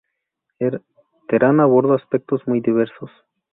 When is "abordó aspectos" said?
1.59-2.47